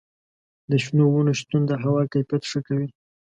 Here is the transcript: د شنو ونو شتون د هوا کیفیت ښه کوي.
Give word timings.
د 0.69 0.71
شنو 0.83 1.05
ونو 1.11 1.31
شتون 1.39 1.61
د 1.67 1.71
هوا 1.83 2.01
کیفیت 2.13 2.43
ښه 2.51 2.59
کوي. 2.67 2.87